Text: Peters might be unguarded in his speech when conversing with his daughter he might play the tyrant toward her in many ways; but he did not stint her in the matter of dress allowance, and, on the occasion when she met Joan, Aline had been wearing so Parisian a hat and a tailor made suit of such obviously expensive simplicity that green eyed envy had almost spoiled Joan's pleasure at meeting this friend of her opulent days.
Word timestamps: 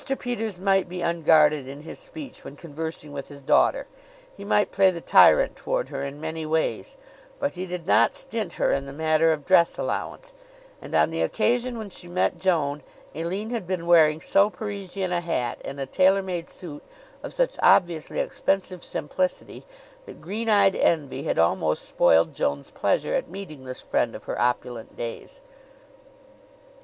Peters 0.17 0.59
might 0.59 0.89
be 0.89 1.03
unguarded 1.03 1.67
in 1.67 1.83
his 1.83 1.99
speech 1.99 2.43
when 2.43 2.55
conversing 2.55 3.11
with 3.13 3.27
his 3.27 3.43
daughter 3.43 3.85
he 4.35 4.43
might 4.43 4.71
play 4.71 4.89
the 4.89 4.99
tyrant 4.99 5.55
toward 5.55 5.89
her 5.89 6.03
in 6.03 6.19
many 6.19 6.43
ways; 6.43 6.97
but 7.37 7.53
he 7.53 7.67
did 7.67 7.85
not 7.85 8.15
stint 8.15 8.53
her 8.53 8.71
in 8.71 8.87
the 8.87 8.93
matter 8.93 9.31
of 9.31 9.45
dress 9.45 9.77
allowance, 9.77 10.33
and, 10.81 10.95
on 10.95 11.11
the 11.11 11.21
occasion 11.21 11.77
when 11.77 11.87
she 11.91 12.07
met 12.07 12.39
Joan, 12.39 12.81
Aline 13.13 13.51
had 13.51 13.67
been 13.67 13.85
wearing 13.85 14.19
so 14.21 14.49
Parisian 14.49 15.11
a 15.11 15.21
hat 15.21 15.61
and 15.63 15.79
a 15.79 15.85
tailor 15.85 16.23
made 16.23 16.49
suit 16.49 16.81
of 17.21 17.31
such 17.31 17.55
obviously 17.61 18.17
expensive 18.19 18.83
simplicity 18.83 19.67
that 20.07 20.19
green 20.19 20.49
eyed 20.49 20.73
envy 20.75 21.25
had 21.25 21.37
almost 21.37 21.87
spoiled 21.87 22.33
Joan's 22.33 22.71
pleasure 22.71 23.13
at 23.13 23.29
meeting 23.29 23.65
this 23.65 23.81
friend 23.81 24.15
of 24.15 24.23
her 24.23 24.41
opulent 24.41 24.97
days. 24.97 25.41